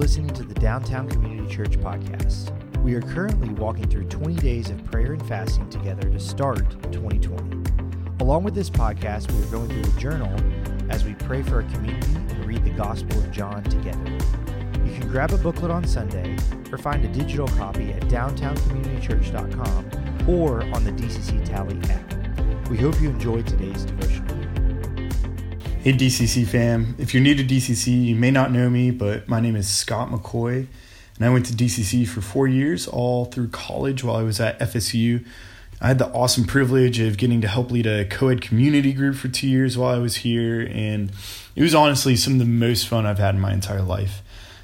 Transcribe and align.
listening 0.00 0.32
to 0.32 0.42
the 0.42 0.54
Downtown 0.54 1.06
Community 1.10 1.54
Church 1.54 1.78
podcast. 1.78 2.50
We 2.78 2.94
are 2.94 3.02
currently 3.02 3.50
walking 3.50 3.86
through 3.86 4.04
20 4.04 4.36
days 4.36 4.70
of 4.70 4.82
prayer 4.86 5.12
and 5.12 5.22
fasting 5.28 5.68
together 5.68 6.08
to 6.08 6.18
start 6.18 6.70
2020. 6.90 7.70
Along 8.20 8.42
with 8.42 8.54
this 8.54 8.70
podcast, 8.70 9.30
we 9.30 9.42
are 9.42 9.50
going 9.50 9.68
through 9.68 9.82
a 9.82 10.00
journal 10.00 10.34
as 10.88 11.04
we 11.04 11.12
pray 11.12 11.42
for 11.42 11.56
our 11.56 11.64
community 11.74 12.14
and 12.14 12.46
read 12.46 12.64
the 12.64 12.70
Gospel 12.70 13.18
of 13.18 13.30
John 13.30 13.62
together. 13.64 14.10
You 14.86 14.98
can 14.98 15.06
grab 15.10 15.32
a 15.32 15.36
booklet 15.36 15.70
on 15.70 15.86
Sunday 15.86 16.34
or 16.72 16.78
find 16.78 17.04
a 17.04 17.08
digital 17.08 17.48
copy 17.48 17.92
at 17.92 18.00
downtowncommunitychurch.com 18.04 20.30
or 20.30 20.62
on 20.74 20.82
the 20.82 20.92
DCC 20.92 21.44
Tally 21.44 21.78
app. 21.90 22.14
We 22.70 22.78
hope 22.78 22.98
you 23.02 23.10
enjoyed 23.10 23.46
today's 23.46 23.84
devotional. 23.84 24.29
Hey, 25.82 25.94
DCC 25.94 26.46
fam. 26.46 26.94
If 26.98 27.14
you're 27.14 27.22
new 27.22 27.34
to 27.34 27.42
DCC, 27.42 28.04
you 28.04 28.14
may 28.14 28.30
not 28.30 28.52
know 28.52 28.68
me, 28.68 28.90
but 28.90 29.26
my 29.28 29.40
name 29.40 29.56
is 29.56 29.66
Scott 29.66 30.10
McCoy, 30.10 30.66
and 31.16 31.24
I 31.24 31.30
went 31.30 31.46
to 31.46 31.54
DCC 31.54 32.06
for 32.06 32.20
four 32.20 32.46
years, 32.46 32.86
all 32.86 33.24
through 33.24 33.48
college 33.48 34.04
while 34.04 34.16
I 34.16 34.22
was 34.22 34.40
at 34.40 34.60
FSU. 34.60 35.24
I 35.80 35.88
had 35.88 35.98
the 35.98 36.08
awesome 36.08 36.44
privilege 36.44 37.00
of 37.00 37.16
getting 37.16 37.40
to 37.40 37.48
help 37.48 37.70
lead 37.70 37.86
a 37.86 38.04
co 38.04 38.28
ed 38.28 38.42
community 38.42 38.92
group 38.92 39.16
for 39.16 39.28
two 39.28 39.48
years 39.48 39.78
while 39.78 39.94
I 39.94 39.96
was 39.96 40.16
here, 40.16 40.60
and 40.70 41.12
it 41.56 41.62
was 41.62 41.74
honestly 41.74 42.14
some 42.14 42.34
of 42.34 42.40
the 42.40 42.44
most 42.44 42.86
fun 42.86 43.06
I've 43.06 43.16
had 43.16 43.34
in 43.34 43.40
my 43.40 43.54
entire 43.54 43.80
life. 43.80 44.20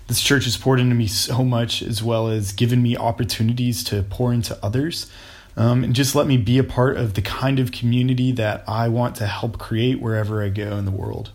This 0.08 0.20
church 0.20 0.44
has 0.44 0.58
poured 0.58 0.80
into 0.80 0.94
me 0.94 1.06
so 1.06 1.42
much, 1.42 1.80
as 1.80 2.02
well 2.02 2.28
as 2.28 2.52
given 2.52 2.82
me 2.82 2.94
opportunities 2.94 3.82
to 3.84 4.02
pour 4.02 4.34
into 4.34 4.62
others 4.62 5.10
um, 5.56 5.84
and 5.84 5.94
just 5.94 6.14
let 6.14 6.26
me 6.26 6.36
be 6.36 6.58
a 6.58 6.64
part 6.64 6.96
of 6.96 7.14
the 7.14 7.22
kind 7.22 7.58
of 7.58 7.72
community 7.72 8.32
that 8.32 8.64
I 8.68 8.88
want 8.88 9.16
to 9.16 9.26
help 9.26 9.58
create 9.58 10.00
wherever 10.00 10.42
I 10.42 10.48
go 10.50 10.76
in 10.76 10.84
the 10.84 10.90
world. 10.90 11.30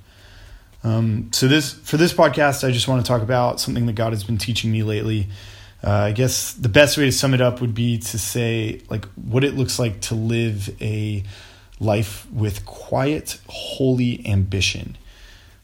Um, 0.84 1.30
so 1.32 1.48
this 1.48 1.74
for 1.74 1.98
this 1.98 2.14
podcast, 2.14 2.68
I 2.68 2.72
just 2.72 2.88
want 2.88 3.04
to 3.06 3.08
talk 3.08 3.22
about 3.22 3.60
something 3.60 3.86
that 3.86 3.94
God 3.94 4.14
has 4.14 4.24
been 4.24 4.38
teaching 4.38 4.72
me 4.72 4.84
lately. 4.84 5.28
Uh, 5.84 5.92
I 5.92 6.12
guess 6.12 6.54
the 6.54 6.70
best 6.70 6.98
way 6.98 7.06
to 7.06 7.12
sum 7.12 7.34
it 7.34 7.42
up 7.42 7.62
would 7.62 7.74
be 7.74 7.98
to 7.98 8.20
say 8.20 8.82
like 8.90 9.06
what 9.16 9.44
it 9.44 9.56
looks 9.56 9.80
like 9.80 10.02
to 10.02 10.16
live 10.16 10.70
a 10.82 11.24
life 11.80 12.32
with 12.32 12.66
quiet, 12.66 13.40
holy 13.48 14.26
ambition. 14.28 14.98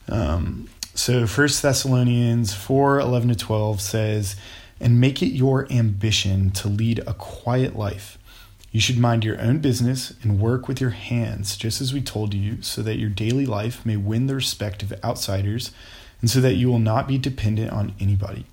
Um, 0.10 0.70
so 0.96 1.28
First 1.28 1.62
Thessalonians 1.62 2.54
four 2.54 3.00
eleven 3.00 3.30
to 3.30 3.36
twelve 3.36 3.82
says, 3.82 4.36
"And 4.80 5.00
make 5.00 5.22
it 5.22 5.28
your 5.28 5.72
ambition 5.72 6.50
to 6.52 6.68
lead 6.68 7.00
a 7.06 7.14
quiet 7.14 7.76
life." 7.76 8.18
You 8.72 8.82
should 8.82 8.98
mind 8.98 9.24
your 9.24 9.40
own 9.40 9.60
business 9.60 10.14
and 10.22 10.40
work 10.40 10.68
with 10.68 10.82
your 10.82 10.92
hands, 10.92 11.56
just 11.58 11.82
as 11.82 11.94
we 11.94 12.02
told 12.02 12.34
you, 12.34 12.62
so 12.62 12.82
that 12.84 12.98
your 12.98 13.10
daily 13.10 13.46
life 13.46 13.86
may 13.86 13.96
win 13.96 14.28
the 14.28 14.36
respect 14.36 14.84
of 14.84 14.94
outsiders 15.04 15.72
and 16.22 16.30
so 16.30 16.42
that 16.42 16.56
you 16.56 16.68
will 16.68 16.80
not 16.80 17.08
be 17.08 17.18
dependent 17.18 17.72
on 17.72 17.94
anybody. 18.00 18.46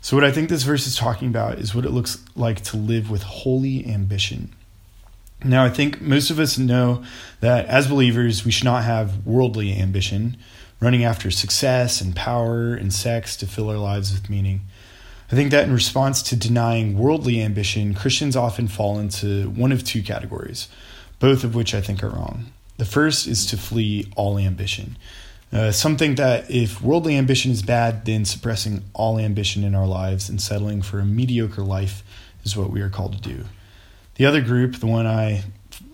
So, 0.00 0.16
what 0.16 0.24
I 0.24 0.32
think 0.32 0.48
this 0.48 0.62
verse 0.62 0.86
is 0.86 0.96
talking 0.96 1.28
about 1.28 1.58
is 1.58 1.74
what 1.74 1.84
it 1.84 1.90
looks 1.90 2.24
like 2.34 2.62
to 2.64 2.76
live 2.76 3.10
with 3.10 3.22
holy 3.22 3.86
ambition. 3.86 4.54
Now, 5.44 5.64
I 5.64 5.70
think 5.70 6.00
most 6.00 6.30
of 6.30 6.38
us 6.38 6.58
know 6.58 7.02
that 7.40 7.66
as 7.66 7.86
believers, 7.86 8.44
we 8.44 8.50
should 8.50 8.64
not 8.64 8.84
have 8.84 9.26
worldly 9.26 9.78
ambition, 9.78 10.36
running 10.80 11.04
after 11.04 11.30
success 11.30 12.00
and 12.00 12.16
power 12.16 12.74
and 12.74 12.92
sex 12.92 13.36
to 13.36 13.46
fill 13.46 13.70
our 13.70 13.78
lives 13.78 14.12
with 14.12 14.30
meaning. 14.30 14.62
I 15.30 15.36
think 15.36 15.52
that 15.52 15.64
in 15.64 15.72
response 15.72 16.22
to 16.22 16.36
denying 16.36 16.98
worldly 16.98 17.40
ambition, 17.40 17.94
Christians 17.94 18.34
often 18.34 18.66
fall 18.66 18.98
into 18.98 19.48
one 19.50 19.70
of 19.70 19.84
two 19.84 20.02
categories, 20.02 20.68
both 21.20 21.44
of 21.44 21.54
which 21.54 21.72
I 21.72 21.80
think 21.80 22.02
are 22.02 22.08
wrong. 22.08 22.46
The 22.78 22.84
first 22.84 23.28
is 23.28 23.46
to 23.46 23.56
flee 23.56 24.10
all 24.16 24.38
ambition. 24.38 24.96
Uh, 25.52 25.70
some 25.70 25.96
think 25.96 26.16
that 26.16 26.50
if 26.50 26.82
worldly 26.82 27.16
ambition 27.16 27.52
is 27.52 27.62
bad, 27.62 28.06
then 28.06 28.24
suppressing 28.24 28.82
all 28.92 29.18
ambition 29.18 29.62
in 29.62 29.74
our 29.74 29.86
lives 29.86 30.28
and 30.28 30.40
settling 30.40 30.82
for 30.82 30.98
a 30.98 31.04
mediocre 31.04 31.62
life 31.62 32.02
is 32.44 32.56
what 32.56 32.70
we 32.70 32.80
are 32.80 32.90
called 32.90 33.12
to 33.12 33.20
do. 33.20 33.44
The 34.16 34.26
other 34.26 34.40
group, 34.40 34.76
the 34.76 34.86
one 34.86 35.06
I 35.06 35.44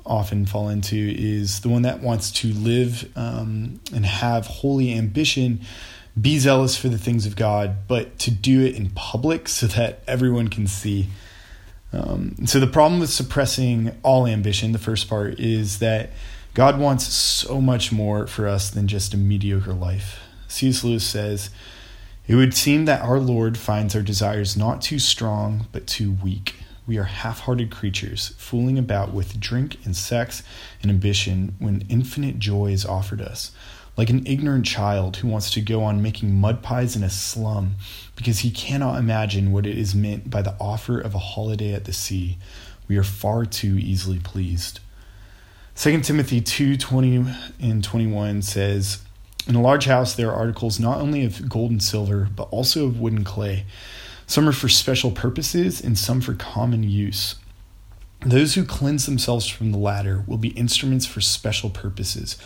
often 0.04 0.46
fall 0.46 0.68
into, 0.68 0.96
is 0.96 1.60
the 1.60 1.68
one 1.68 1.82
that 1.82 2.00
wants 2.00 2.30
to 2.30 2.52
live 2.52 3.10
um, 3.16 3.80
and 3.94 4.06
have 4.06 4.46
holy 4.46 4.94
ambition 4.94 5.60
be 6.18 6.38
zealous 6.38 6.76
for 6.76 6.88
the 6.88 6.98
things 6.98 7.26
of 7.26 7.36
God, 7.36 7.88
but 7.88 8.18
to 8.20 8.30
do 8.30 8.64
it 8.64 8.74
in 8.74 8.90
public 8.90 9.48
so 9.48 9.66
that 9.66 10.02
everyone 10.06 10.48
can 10.48 10.66
see. 10.66 11.08
Um, 11.92 12.34
so, 12.46 12.58
the 12.58 12.66
problem 12.66 13.00
with 13.00 13.10
suppressing 13.10 13.96
all 14.02 14.26
ambition, 14.26 14.72
the 14.72 14.78
first 14.78 15.08
part, 15.08 15.38
is 15.38 15.78
that 15.78 16.10
God 16.54 16.78
wants 16.78 17.06
so 17.06 17.60
much 17.60 17.92
more 17.92 18.26
for 18.26 18.48
us 18.48 18.70
than 18.70 18.88
just 18.88 19.12
a 19.12 19.18
mediocre 19.18 19.74
life. 19.74 20.20
C.S. 20.48 20.82
Lewis 20.82 21.04
says, 21.04 21.50
It 22.26 22.34
would 22.34 22.54
seem 22.54 22.86
that 22.86 23.02
our 23.02 23.20
Lord 23.20 23.58
finds 23.58 23.94
our 23.94 24.02
desires 24.02 24.56
not 24.56 24.80
too 24.80 24.98
strong, 24.98 25.66
but 25.70 25.86
too 25.86 26.12
weak. 26.12 26.54
We 26.86 26.98
are 26.98 27.04
half 27.04 27.40
hearted 27.40 27.70
creatures, 27.70 28.34
fooling 28.38 28.78
about 28.78 29.12
with 29.12 29.40
drink 29.40 29.76
and 29.84 29.94
sex 29.94 30.42
and 30.82 30.90
ambition 30.90 31.56
when 31.58 31.84
infinite 31.88 32.38
joy 32.38 32.68
is 32.68 32.86
offered 32.86 33.20
us 33.20 33.50
like 33.96 34.10
an 34.10 34.26
ignorant 34.26 34.66
child 34.66 35.16
who 35.16 35.28
wants 35.28 35.50
to 35.50 35.60
go 35.60 35.82
on 35.82 36.02
making 36.02 36.34
mud 36.34 36.62
pies 36.62 36.94
in 36.94 37.02
a 37.02 37.10
slum 37.10 37.76
because 38.14 38.40
he 38.40 38.50
cannot 38.50 38.98
imagine 38.98 39.52
what 39.52 39.66
it 39.66 39.76
is 39.76 39.94
meant 39.94 40.28
by 40.28 40.42
the 40.42 40.54
offer 40.60 41.00
of 41.00 41.14
a 41.14 41.18
holiday 41.18 41.72
at 41.72 41.84
the 41.84 41.92
sea. 41.92 42.36
We 42.88 42.96
are 42.98 43.04
far 43.04 43.46
too 43.46 43.78
easily 43.78 44.18
pleased. 44.18 44.80
2 45.76 46.00
Timothy 46.02 46.40
2 46.40 46.76
20 46.76 47.24
and 47.60 47.82
21 47.82 48.42
says, 48.42 49.02
In 49.46 49.54
a 49.54 49.62
large 49.62 49.86
house 49.86 50.14
there 50.14 50.30
are 50.30 50.36
articles 50.36 50.78
not 50.78 50.98
only 50.98 51.24
of 51.24 51.48
gold 51.48 51.70
and 51.70 51.82
silver, 51.82 52.28
but 52.34 52.48
also 52.50 52.86
of 52.86 53.00
wood 53.00 53.14
and 53.14 53.26
clay. 53.26 53.64
Some 54.26 54.48
are 54.48 54.52
for 54.52 54.68
special 54.68 55.12
purposes, 55.12 55.80
and 55.80 55.96
some 55.96 56.20
for 56.20 56.34
common 56.34 56.82
use. 56.82 57.36
Those 58.22 58.54
who 58.54 58.64
cleanse 58.64 59.06
themselves 59.06 59.46
from 59.46 59.70
the 59.70 59.78
latter 59.78 60.24
will 60.26 60.38
be 60.38 60.48
instruments 60.48 61.06
for 61.06 61.20
special 61.20 61.70
purposes 61.70 62.36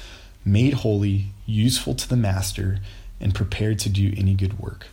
made 0.45 0.75
holy, 0.75 1.27
useful 1.47 1.95
to 1.95 2.09
the 2.09 2.17
master, 2.17 2.79
and 3.21 3.35
prepared 3.35 3.79
to 3.81 3.89
do 3.89 4.13
any 4.17 4.35
good 4.35 4.59
work. 4.59 4.87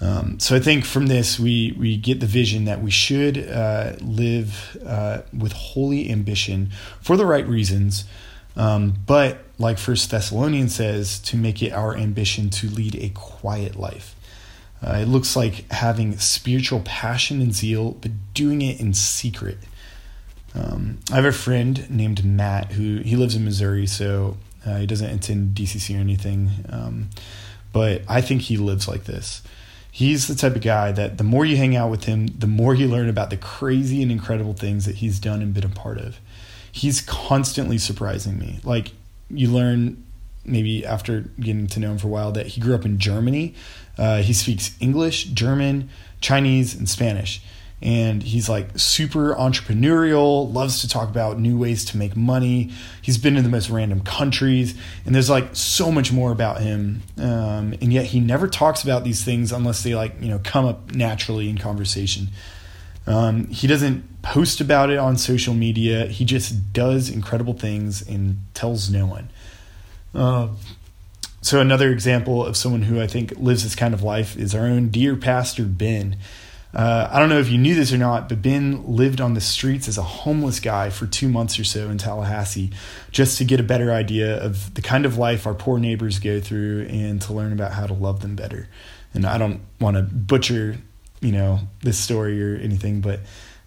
Um, 0.00 0.38
so 0.38 0.54
I 0.54 0.60
think 0.60 0.84
from 0.84 1.06
this 1.06 1.38
we 1.38 1.74
we 1.78 1.96
get 1.96 2.20
the 2.20 2.26
vision 2.26 2.66
that 2.66 2.82
we 2.82 2.90
should 2.90 3.38
uh, 3.48 3.92
live 4.00 4.76
uh, 4.84 5.22
with 5.36 5.52
holy 5.52 6.10
ambition 6.10 6.70
for 7.00 7.16
the 7.16 7.24
right 7.24 7.46
reasons, 7.46 8.04
um, 8.56 8.94
but 9.06 9.38
like 9.58 9.78
First 9.78 10.10
Thessalonians 10.10 10.74
says, 10.74 11.18
to 11.20 11.36
make 11.36 11.62
it 11.62 11.72
our 11.72 11.96
ambition 11.96 12.50
to 12.50 12.68
lead 12.68 12.94
a 12.96 13.08
quiet 13.10 13.76
life. 13.76 14.14
Uh, 14.86 14.98
it 15.00 15.08
looks 15.08 15.34
like 15.34 15.70
having 15.72 16.18
spiritual 16.18 16.82
passion 16.84 17.40
and 17.40 17.54
zeal, 17.54 17.92
but 17.92 18.10
doing 18.34 18.60
it 18.60 18.78
in 18.78 18.92
secret. 18.92 19.58
Um, 20.54 20.98
I 21.10 21.16
have 21.16 21.24
a 21.24 21.32
friend 21.32 21.88
named 21.90 22.24
Matt 22.24 22.72
who 22.72 22.98
he 22.98 23.16
lives 23.16 23.34
in 23.34 23.44
Missouri, 23.44 23.86
so 23.86 24.36
uh, 24.66 24.78
he 24.78 24.86
doesn't 24.86 25.08
attend 25.08 25.54
DCC 25.54 25.96
or 25.96 26.00
anything, 26.00 26.50
um, 26.68 27.10
but 27.72 28.02
I 28.08 28.20
think 28.20 28.42
he 28.42 28.56
lives 28.56 28.88
like 28.88 29.04
this. 29.04 29.42
He's 29.90 30.26
the 30.26 30.34
type 30.34 30.56
of 30.56 30.62
guy 30.62 30.92
that 30.92 31.16
the 31.16 31.24
more 31.24 31.46
you 31.46 31.56
hang 31.56 31.74
out 31.74 31.90
with 31.90 32.04
him, 32.04 32.26
the 32.26 32.46
more 32.46 32.74
you 32.74 32.86
learn 32.86 33.08
about 33.08 33.30
the 33.30 33.36
crazy 33.36 34.02
and 34.02 34.12
incredible 34.12 34.52
things 34.52 34.84
that 34.84 34.96
he's 34.96 35.18
done 35.18 35.40
and 35.40 35.54
been 35.54 35.64
a 35.64 35.70
part 35.70 35.98
of. 35.98 36.20
He's 36.70 37.00
constantly 37.00 37.78
surprising 37.78 38.38
me. 38.38 38.60
Like 38.62 38.92
you 39.30 39.50
learn 39.50 40.04
maybe 40.44 40.84
after 40.84 41.22
getting 41.40 41.66
to 41.68 41.80
know 41.80 41.92
him 41.92 41.98
for 41.98 42.08
a 42.08 42.10
while 42.10 42.32
that 42.32 42.46
he 42.48 42.60
grew 42.60 42.74
up 42.74 42.84
in 42.84 42.98
Germany. 42.98 43.54
Uh, 43.96 44.18
he 44.18 44.32
speaks 44.32 44.76
English, 44.80 45.24
German, 45.24 45.88
Chinese, 46.20 46.74
and 46.74 46.88
Spanish 46.88 47.40
and 47.86 48.20
he's 48.24 48.48
like 48.48 48.66
super 48.76 49.32
entrepreneurial, 49.36 50.52
loves 50.52 50.80
to 50.80 50.88
talk 50.88 51.08
about 51.08 51.38
new 51.38 51.56
ways 51.56 51.84
to 51.84 51.96
make 51.96 52.16
money. 52.16 52.72
He's 53.00 53.16
been 53.16 53.36
in 53.36 53.44
the 53.44 53.48
most 53.48 53.70
random 53.70 54.00
countries, 54.00 54.74
and 55.04 55.14
there's 55.14 55.30
like 55.30 55.50
so 55.52 55.92
much 55.92 56.10
more 56.10 56.32
about 56.32 56.60
him. 56.60 57.02
Um, 57.16 57.74
and 57.80 57.92
yet 57.92 58.06
he 58.06 58.18
never 58.18 58.48
talks 58.48 58.82
about 58.82 59.04
these 59.04 59.22
things 59.22 59.52
unless 59.52 59.84
they 59.84 59.94
like 59.94 60.20
you 60.20 60.28
know 60.28 60.40
come 60.42 60.64
up 60.64 60.96
naturally 60.96 61.48
in 61.48 61.58
conversation. 61.58 62.30
Um, 63.06 63.46
he 63.46 63.68
doesn't 63.68 64.20
post 64.20 64.60
about 64.60 64.90
it 64.90 64.98
on 64.98 65.16
social 65.16 65.54
media. 65.54 66.06
He 66.06 66.24
just 66.24 66.72
does 66.72 67.08
incredible 67.08 67.54
things 67.54 68.02
and 68.02 68.38
tells 68.52 68.90
no 68.90 69.06
one. 69.06 69.30
Uh, 70.12 70.48
so 71.40 71.60
another 71.60 71.92
example 71.92 72.44
of 72.44 72.56
someone 72.56 72.82
who 72.82 73.00
I 73.00 73.06
think 73.06 73.38
lives 73.38 73.62
this 73.62 73.76
kind 73.76 73.94
of 73.94 74.02
life 74.02 74.36
is 74.36 74.56
our 74.56 74.66
own 74.66 74.88
dear 74.88 75.14
pastor 75.14 75.62
Ben. 75.62 76.16
Uh, 76.74 77.08
I 77.10 77.18
don't 77.18 77.28
know 77.28 77.38
if 77.38 77.48
you 77.48 77.58
knew 77.58 77.74
this 77.74 77.92
or 77.92 77.98
not, 77.98 78.28
but 78.28 78.42
Ben 78.42 78.84
lived 78.86 79.20
on 79.20 79.34
the 79.34 79.40
streets 79.40 79.88
as 79.88 79.96
a 79.96 80.02
homeless 80.02 80.60
guy 80.60 80.90
for 80.90 81.06
two 81.06 81.28
months 81.28 81.58
or 81.58 81.64
so 81.64 81.88
in 81.88 81.96
Tallahassee 81.96 82.70
just 83.10 83.38
to 83.38 83.44
get 83.44 83.60
a 83.60 83.62
better 83.62 83.92
idea 83.92 84.42
of 84.42 84.74
the 84.74 84.82
kind 84.82 85.06
of 85.06 85.16
life 85.16 85.46
our 85.46 85.54
poor 85.54 85.78
neighbors 85.78 86.18
go 86.18 86.40
through 86.40 86.86
and 86.90 87.22
to 87.22 87.32
learn 87.32 87.52
about 87.52 87.72
how 87.72 87.86
to 87.86 87.94
love 87.94 88.20
them 88.20 88.36
better. 88.36 88.68
And 89.14 89.24
I 89.24 89.38
don't 89.38 89.60
want 89.80 89.96
to 89.96 90.02
butcher, 90.02 90.76
you 91.20 91.32
know, 91.32 91.60
this 91.80 91.98
story 91.98 92.42
or 92.42 92.56
anything, 92.56 93.00
but 93.00 93.20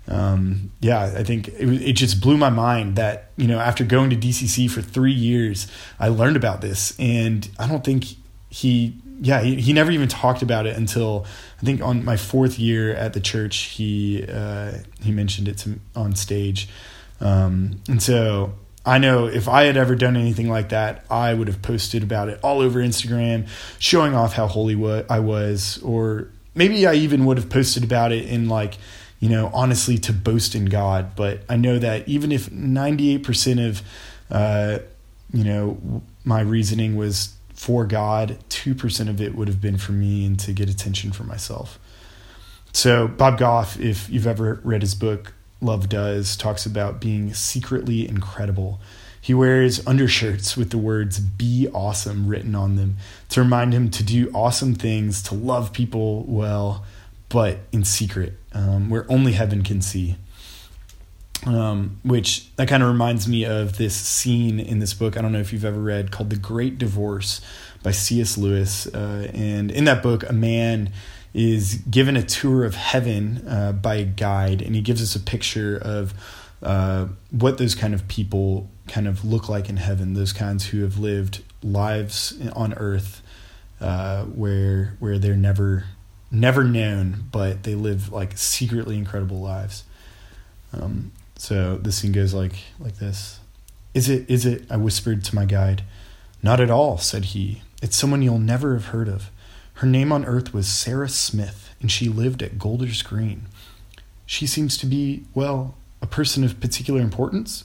um, 0.07 0.71
yeah, 0.79 1.03
I 1.03 1.23
think 1.23 1.47
it, 1.47 1.67
it 1.67 1.93
just 1.93 2.19
blew 2.21 2.37
my 2.37 2.49
mind 2.49 2.95
that, 2.95 3.31
you 3.37 3.47
know, 3.47 3.59
after 3.59 3.83
going 3.83 4.09
to 4.09 4.15
DCC 4.15 4.69
for 4.69 4.81
three 4.81 5.13
years, 5.13 5.67
I 5.99 6.09
learned 6.09 6.35
about 6.35 6.61
this. 6.61 6.99
And 6.99 7.47
I 7.57 7.67
don't 7.67 7.83
think 7.83 8.05
he 8.49 8.97
yeah, 9.21 9.41
he, 9.41 9.55
he 9.55 9.73
never 9.73 9.91
even 9.91 10.07
talked 10.07 10.41
about 10.41 10.65
it 10.65 10.77
until 10.77 11.25
I 11.61 11.65
think 11.65 11.81
on 11.81 12.05
my 12.05 12.17
fourth 12.17 12.57
year 12.57 12.93
at 12.93 13.13
the 13.13 13.19
church. 13.19 13.57
He 13.57 14.25
uh, 14.27 14.73
he 15.01 15.11
mentioned 15.11 15.47
it 15.47 15.57
to 15.59 15.79
on 15.95 16.15
stage, 16.15 16.69
um, 17.19 17.81
and 17.87 18.01
so 18.01 18.53
I 18.85 18.97
know 18.97 19.27
if 19.27 19.47
I 19.47 19.65
had 19.65 19.77
ever 19.77 19.95
done 19.95 20.15
anything 20.15 20.49
like 20.49 20.69
that, 20.69 21.05
I 21.11 21.33
would 21.33 21.47
have 21.47 21.61
posted 21.61 22.01
about 22.01 22.29
it 22.29 22.39
all 22.41 22.61
over 22.61 22.79
Instagram, 22.79 23.47
showing 23.77 24.15
off 24.15 24.33
how 24.33 24.47
holy 24.47 24.75
I 25.09 25.19
was, 25.19 25.81
or 25.83 26.29
maybe 26.55 26.87
I 26.87 26.93
even 26.93 27.25
would 27.25 27.37
have 27.37 27.49
posted 27.49 27.83
about 27.83 28.11
it 28.11 28.25
in 28.25 28.47
like, 28.47 28.77
you 29.19 29.29
know, 29.29 29.51
honestly 29.53 29.97
to 29.99 30.13
boast 30.13 30.55
in 30.55 30.65
God. 30.65 31.15
But 31.15 31.41
I 31.49 31.57
know 31.57 31.77
that 31.77 32.07
even 32.07 32.31
if 32.31 32.49
98% 32.49 33.67
of, 33.67 33.81
uh, 34.31 34.79
you 35.33 35.43
know, 35.43 36.01
my 36.23 36.39
reasoning 36.39 36.95
was 36.95 37.33
for 37.59 37.85
God, 37.85 38.37
2% 38.47 39.09
of 39.09 39.19
it 39.19 39.35
would 39.35 39.49
have 39.49 39.59
been 39.59 39.77
for 39.77 39.91
me 39.91 40.25
and 40.25 40.39
to 40.39 40.53
get 40.53 40.69
attention 40.69 41.11
for 41.11 41.25
myself. 41.25 41.77
So, 42.71 43.05
Bob 43.09 43.37
Goff, 43.37 43.77
if 43.77 44.09
you've 44.09 44.25
ever 44.25 44.61
read 44.63 44.81
his 44.81 44.95
book, 44.95 45.33
Love 45.59 45.89
Does, 45.89 46.37
talks 46.37 46.65
about 46.65 47.01
being 47.01 47.33
secretly 47.33 48.07
incredible. 48.07 48.79
He 49.19 49.33
wears 49.33 49.85
undershirts 49.85 50.55
with 50.55 50.69
the 50.69 50.77
words 50.77 51.19
be 51.19 51.67
awesome 51.73 52.29
written 52.29 52.55
on 52.55 52.77
them 52.77 52.95
to 53.27 53.41
remind 53.41 53.73
him 53.73 53.89
to 53.89 54.03
do 54.03 54.31
awesome 54.33 54.73
things, 54.73 55.21
to 55.23 55.35
love 55.35 55.73
people 55.73 56.23
well, 56.23 56.85
but 57.27 57.57
in 57.73 57.83
secret, 57.83 58.39
um, 58.53 58.89
where 58.89 59.05
only 59.11 59.33
heaven 59.33 59.65
can 59.65 59.81
see. 59.81 60.15
Um, 61.45 62.01
which 62.03 62.53
that 62.57 62.67
kind 62.67 62.83
of 62.83 62.89
reminds 62.89 63.25
me 63.25 63.45
of 63.45 63.77
this 63.77 63.95
scene 63.95 64.59
in 64.59 64.79
this 64.79 64.93
book. 64.93 65.17
I 65.17 65.21
don't 65.21 65.31
know 65.31 65.39
if 65.39 65.53
you've 65.53 65.63
ever 65.63 65.79
read 65.79 66.11
called 66.11 66.29
The 66.29 66.35
Great 66.35 66.77
Divorce 66.77 67.39
by 67.81 67.91
C.S. 67.91 68.37
Lewis. 68.37 68.87
Uh, 68.87 69.31
and 69.33 69.71
in 69.71 69.85
that 69.85 70.03
book, 70.03 70.29
a 70.29 70.33
man 70.33 70.91
is 71.33 71.75
given 71.89 72.17
a 72.17 72.23
tour 72.23 72.65
of 72.65 72.75
heaven 72.75 73.47
uh, 73.47 73.71
by 73.71 73.95
a 73.95 74.03
guide, 74.03 74.61
and 74.61 74.75
he 74.75 74.81
gives 74.81 75.01
us 75.01 75.15
a 75.15 75.19
picture 75.19 75.77
of 75.77 76.13
uh, 76.61 77.07
what 77.31 77.57
those 77.57 77.75
kind 77.75 77.93
of 77.93 78.07
people 78.07 78.69
kind 78.87 79.07
of 79.07 79.23
look 79.23 79.47
like 79.47 79.69
in 79.69 79.77
heaven. 79.77 80.13
Those 80.15 80.33
kinds 80.33 80.67
who 80.67 80.81
have 80.81 80.97
lived 80.97 81.43
lives 81.63 82.37
on 82.53 82.73
earth 82.73 83.21
uh, 83.79 84.23
where 84.25 84.95
where 84.99 85.17
they're 85.17 85.35
never 85.35 85.85
never 86.31 86.63
known, 86.63 87.25
but 87.31 87.63
they 87.63 87.75
live 87.75 88.11
like 88.11 88.37
secretly 88.37 88.97
incredible 88.97 89.39
lives. 89.39 89.83
Um, 90.73 91.11
so 91.39 91.77
the 91.77 91.91
scene 91.93 92.11
goes 92.11 92.33
like 92.33 92.53
like 92.79 92.97
this. 92.97 93.39
Is 93.93 94.09
it 94.09 94.29
is 94.29 94.45
it? 94.45 94.69
I 94.69 94.75
whispered 94.75 95.23
to 95.23 95.35
my 95.35 95.45
guide. 95.45 95.83
Not 96.43 96.59
at 96.59 96.69
all, 96.69 96.97
said 96.97 97.25
he. 97.25 97.63
It's 97.81 97.95
someone 97.95 98.21
you'll 98.21 98.39
never 98.39 98.73
have 98.73 98.87
heard 98.87 99.07
of. 99.07 99.31
Her 99.75 99.87
name 99.87 100.11
on 100.11 100.25
earth 100.25 100.53
was 100.53 100.67
Sarah 100.67 101.07
Smith, 101.07 101.73
and 101.79 101.89
she 101.89 102.09
lived 102.09 102.43
at 102.43 102.59
Golders 102.59 103.01
Green. 103.01 103.47
She 104.25 104.45
seems 104.45 104.77
to 104.77 104.85
be, 104.85 105.23
well, 105.33 105.75
a 106.01 106.07
person 106.07 106.43
of 106.43 106.59
particular 106.59 106.99
importance? 106.99 107.63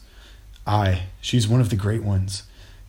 Ay, 0.66 1.06
she's 1.20 1.48
one 1.48 1.60
of 1.60 1.70
the 1.70 1.76
great 1.76 2.04
ones. 2.04 2.44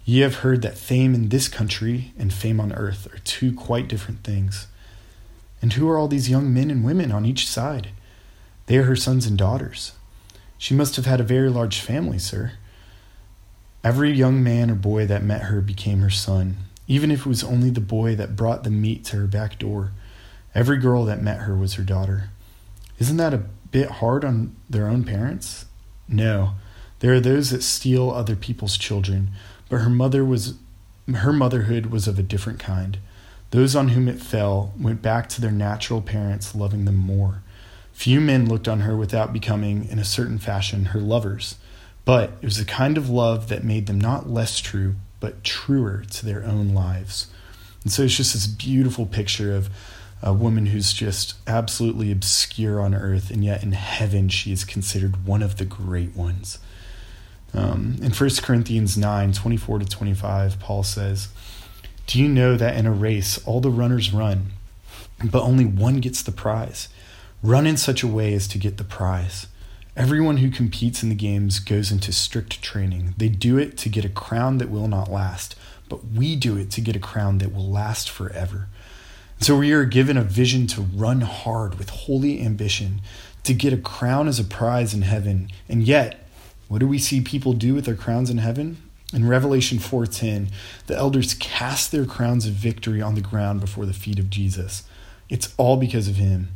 Ye 0.05 0.19
have 0.19 0.37
heard 0.37 0.61
that 0.61 0.77
fame 0.77 1.15
in 1.15 1.29
this 1.29 1.47
country 1.47 2.13
and 2.17 2.31
fame 2.31 2.59
on 2.59 2.71
earth 2.73 3.11
are 3.11 3.17
two 3.19 3.53
quite 3.53 3.87
different 3.87 4.23
things. 4.23 4.67
And 5.63 5.73
who 5.73 5.89
are 5.89 5.97
all 5.97 6.07
these 6.07 6.29
young 6.29 6.53
men 6.53 6.69
and 6.69 6.85
women 6.85 7.11
on 7.11 7.25
each 7.25 7.47
side? 7.47 7.89
They 8.67 8.77
are 8.77 8.83
her 8.83 8.95
sons 8.95 9.25
and 9.25 9.35
daughters. 9.35 9.93
She 10.65 10.73
must 10.73 10.95
have 10.95 11.05
had 11.05 11.21
a 11.21 11.23
very 11.23 11.51
large 11.51 11.79
family, 11.79 12.17
sir. 12.17 12.53
Every 13.83 14.11
young 14.11 14.43
man 14.43 14.71
or 14.71 14.75
boy 14.75 15.05
that 15.05 15.21
met 15.21 15.43
her 15.43 15.61
became 15.61 15.99
her 15.99 16.09
son, 16.09 16.57
even 16.87 17.11
if 17.11 17.19
it 17.19 17.25
was 17.27 17.43
only 17.43 17.69
the 17.69 17.79
boy 17.79 18.15
that 18.15 18.35
brought 18.35 18.63
the 18.63 18.71
meat 18.71 19.05
to 19.05 19.17
her 19.17 19.27
back 19.27 19.59
door. 19.59 19.91
Every 20.55 20.79
girl 20.79 21.05
that 21.05 21.21
met 21.21 21.41
her 21.41 21.55
was 21.55 21.75
her 21.75 21.83
daughter. 21.83 22.31
Isn't 22.97 23.17
that 23.17 23.31
a 23.31 23.43
bit 23.69 23.91
hard 24.01 24.25
on 24.25 24.55
their 24.67 24.87
own 24.87 25.03
parents? 25.03 25.65
No. 26.07 26.55
There 26.97 27.13
are 27.13 27.19
those 27.19 27.51
that 27.51 27.61
steal 27.61 28.09
other 28.09 28.35
people's 28.35 28.75
children, 28.75 29.29
but 29.69 29.81
her 29.81 29.89
mother 29.91 30.25
was 30.25 30.55
her 31.13 31.31
motherhood 31.31 31.91
was 31.91 32.07
of 32.07 32.17
a 32.17 32.23
different 32.23 32.57
kind. 32.57 32.97
Those 33.51 33.75
on 33.75 33.89
whom 33.89 34.07
it 34.07 34.19
fell 34.19 34.73
went 34.79 35.03
back 35.03 35.29
to 35.29 35.41
their 35.41 35.51
natural 35.51 36.01
parents, 36.01 36.55
loving 36.55 36.85
them 36.85 36.97
more. 36.97 37.43
Few 37.95 38.19
men 38.19 38.47
looked 38.47 38.67
on 38.67 38.81
her 38.81 38.95
without 38.95 39.31
becoming, 39.31 39.87
in 39.87 39.99
a 39.99 40.03
certain 40.03 40.37
fashion, 40.37 40.87
her 40.87 40.99
lovers. 40.99 41.55
But 42.03 42.33
it 42.41 42.45
was 42.45 42.59
a 42.59 42.65
kind 42.65 42.97
of 42.97 43.09
love 43.09 43.47
that 43.47 43.63
made 43.63 43.87
them 43.87 43.99
not 43.99 44.29
less 44.29 44.59
true, 44.59 44.95
but 45.21 45.45
truer 45.45 46.03
to 46.11 46.25
their 46.25 46.43
own 46.43 46.73
lives. 46.73 47.27
And 47.83 47.93
so 47.93 48.03
it's 48.03 48.17
just 48.17 48.33
this 48.33 48.47
beautiful 48.47 49.05
picture 49.05 49.55
of 49.55 49.69
a 50.21 50.33
woman 50.33 50.67
who's 50.67 50.91
just 50.91 51.35
absolutely 51.47 52.11
obscure 52.11 52.81
on 52.81 52.93
earth, 52.93 53.31
and 53.31 53.45
yet 53.45 53.63
in 53.63 53.71
heaven 53.71 54.27
she 54.27 54.51
is 54.51 54.65
considered 54.65 55.25
one 55.25 55.41
of 55.41 55.55
the 55.55 55.65
great 55.65 56.15
ones. 56.17 56.59
Um, 57.53 57.95
in 58.01 58.11
1 58.11 58.29
Corinthians 58.41 58.97
9 58.97 59.31
24 59.31 59.79
to 59.79 59.85
25, 59.85 60.59
Paul 60.59 60.83
says, 60.83 61.29
Do 62.07 62.19
you 62.19 62.27
know 62.27 62.57
that 62.57 62.75
in 62.75 62.85
a 62.85 62.91
race 62.91 63.43
all 63.47 63.61
the 63.61 63.71
runners 63.71 64.13
run, 64.13 64.47
but 65.23 65.43
only 65.43 65.63
one 65.63 66.01
gets 66.01 66.21
the 66.21 66.33
prize? 66.33 66.89
Run 67.45 67.67
in 67.67 67.77
such 67.77 68.01
a 68.01 68.07
way 68.07 68.33
as 68.33 68.47
to 68.47 68.57
get 68.57 68.77
the 68.77 68.83
prize. 68.83 69.45
Everyone 69.95 70.37
who 70.37 70.49
competes 70.49 71.03
in 71.03 71.09
the 71.09 71.15
games 71.15 71.59
goes 71.59 71.91
into 71.91 72.11
strict 72.11 72.59
training. 72.63 73.13
They 73.17 73.29
do 73.29 73.59
it 73.59 73.77
to 73.77 73.87
get 73.87 74.03
a 74.03 74.09
crown 74.09 74.57
that 74.57 74.71
will 74.71 74.87
not 74.87 75.11
last, 75.11 75.55
but 75.87 76.07
we 76.07 76.35
do 76.35 76.57
it 76.57 76.71
to 76.71 76.81
get 76.81 76.95
a 76.95 76.99
crown 76.99 77.37
that 77.37 77.53
will 77.53 77.69
last 77.69 78.09
forever. 78.09 78.67
So 79.39 79.59
we 79.59 79.71
are 79.73 79.85
given 79.85 80.17
a 80.17 80.23
vision 80.23 80.65
to 80.69 80.81
run 80.81 81.21
hard 81.21 81.77
with 81.77 81.91
holy 81.91 82.41
ambition, 82.41 83.01
to 83.43 83.53
get 83.53 83.73
a 83.73 83.77
crown 83.77 84.27
as 84.27 84.39
a 84.39 84.43
prize 84.43 84.95
in 84.95 85.03
heaven. 85.03 85.51
And 85.69 85.83
yet, 85.83 86.27
what 86.67 86.79
do 86.79 86.87
we 86.87 86.97
see 86.97 87.21
people 87.21 87.53
do 87.53 87.75
with 87.75 87.85
their 87.85 87.93
crowns 87.93 88.31
in 88.31 88.39
heaven? 88.39 88.77
In 89.13 89.27
Revelation 89.27 89.77
4:10, 89.77 90.49
the 90.87 90.97
elders 90.97 91.35
cast 91.35 91.91
their 91.91 92.05
crowns 92.05 92.47
of 92.47 92.53
victory 92.53 93.03
on 93.03 93.13
the 93.13 93.21
ground 93.21 93.61
before 93.61 93.85
the 93.85 93.93
feet 93.93 94.17
of 94.17 94.31
Jesus. 94.31 94.81
It's 95.29 95.53
all 95.57 95.77
because 95.77 96.07
of 96.07 96.15
him. 96.15 96.49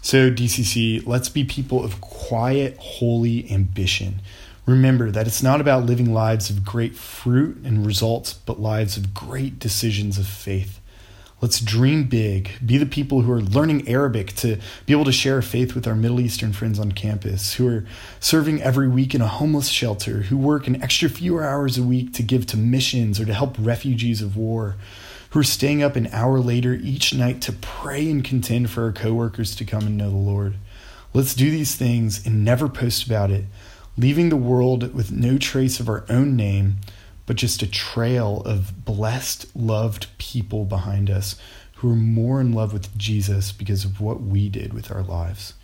So, 0.00 0.30
DCC, 0.30 1.06
let's 1.06 1.28
be 1.28 1.44
people 1.44 1.84
of 1.84 2.00
quiet, 2.00 2.76
holy 2.78 3.50
ambition. 3.50 4.20
Remember 4.64 5.10
that 5.10 5.26
it's 5.26 5.42
not 5.42 5.60
about 5.60 5.86
living 5.86 6.12
lives 6.12 6.50
of 6.50 6.64
great 6.64 6.94
fruit 6.94 7.56
and 7.64 7.86
results, 7.86 8.34
but 8.34 8.60
lives 8.60 8.96
of 8.96 9.12
great 9.12 9.58
decisions 9.58 10.18
of 10.18 10.26
faith. 10.26 10.80
Let's 11.40 11.60
dream 11.60 12.04
big, 12.04 12.50
be 12.64 12.78
the 12.78 12.86
people 12.86 13.22
who 13.22 13.32
are 13.32 13.40
learning 13.40 13.88
Arabic 13.88 14.34
to 14.36 14.58
be 14.86 14.92
able 14.92 15.04
to 15.04 15.12
share 15.12 15.40
faith 15.40 15.74
with 15.74 15.86
our 15.86 15.94
Middle 15.94 16.20
Eastern 16.20 16.52
friends 16.52 16.78
on 16.78 16.92
campus, 16.92 17.54
who 17.54 17.68
are 17.68 17.86
serving 18.18 18.60
every 18.60 18.88
week 18.88 19.14
in 19.14 19.20
a 19.20 19.28
homeless 19.28 19.68
shelter, 19.68 20.22
who 20.22 20.36
work 20.36 20.66
an 20.66 20.82
extra 20.82 21.08
few 21.08 21.38
hours 21.38 21.78
a 21.78 21.82
week 21.82 22.12
to 22.14 22.22
give 22.22 22.44
to 22.46 22.56
missions 22.56 23.20
or 23.20 23.24
to 23.24 23.34
help 23.34 23.56
refugees 23.58 24.20
of 24.20 24.36
war 24.36 24.76
who 25.38 25.42
are 25.42 25.44
staying 25.44 25.84
up 25.84 25.94
an 25.94 26.08
hour 26.08 26.40
later 26.40 26.74
each 26.74 27.14
night 27.14 27.40
to 27.40 27.52
pray 27.52 28.10
and 28.10 28.24
contend 28.24 28.68
for 28.68 28.82
our 28.82 28.90
coworkers 28.90 29.54
to 29.54 29.64
come 29.64 29.86
and 29.86 29.96
know 29.96 30.10
the 30.10 30.16
Lord. 30.16 30.56
Let's 31.14 31.32
do 31.32 31.48
these 31.48 31.76
things 31.76 32.26
and 32.26 32.44
never 32.44 32.68
post 32.68 33.06
about 33.06 33.30
it, 33.30 33.44
leaving 33.96 34.30
the 34.30 34.36
world 34.36 34.92
with 34.92 35.12
no 35.12 35.38
trace 35.38 35.78
of 35.78 35.88
our 35.88 36.04
own 36.08 36.34
name, 36.34 36.78
but 37.24 37.36
just 37.36 37.62
a 37.62 37.70
trail 37.70 38.42
of 38.46 38.84
blessed, 38.84 39.54
loved 39.54 40.08
people 40.18 40.64
behind 40.64 41.08
us 41.08 41.36
who 41.76 41.92
are 41.92 41.94
more 41.94 42.40
in 42.40 42.50
love 42.50 42.72
with 42.72 42.98
Jesus 42.98 43.52
because 43.52 43.84
of 43.84 44.00
what 44.00 44.20
we 44.20 44.48
did 44.48 44.74
with 44.74 44.90
our 44.90 45.04
lives. 45.04 45.54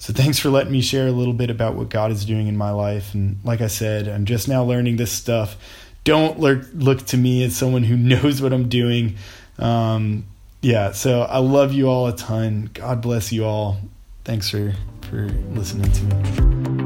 So, 0.00 0.12
thanks 0.12 0.40
for 0.40 0.48
letting 0.50 0.72
me 0.72 0.80
share 0.80 1.06
a 1.06 1.12
little 1.12 1.32
bit 1.34 1.50
about 1.50 1.76
what 1.76 1.88
God 1.88 2.10
is 2.10 2.24
doing 2.24 2.48
in 2.48 2.56
my 2.56 2.70
life. 2.70 3.14
And 3.14 3.38
like 3.44 3.60
I 3.60 3.68
said, 3.68 4.08
I'm 4.08 4.24
just 4.24 4.48
now 4.48 4.64
learning 4.64 4.96
this 4.96 5.12
stuff 5.12 5.56
don't 6.08 6.40
look 6.40 6.62
look 6.72 7.04
to 7.04 7.18
me 7.18 7.44
as 7.44 7.54
someone 7.54 7.82
who 7.84 7.96
knows 8.12 8.40
what 8.40 8.52
I'm 8.52 8.68
doing. 8.68 9.16
Um, 9.58 10.24
yeah, 10.62 10.92
so 10.92 11.22
I 11.22 11.38
love 11.38 11.72
you 11.72 11.88
all 11.88 12.08
a 12.08 12.16
ton. 12.16 12.70
God 12.72 13.02
bless 13.02 13.30
you 13.30 13.44
all. 13.44 13.78
Thanks 14.24 14.50
for 14.50 14.74
for 15.02 15.28
listening 15.52 15.92
to 15.92 16.02
me. 16.04 16.77